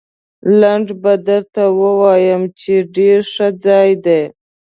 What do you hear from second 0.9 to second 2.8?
به درته ووایم، چې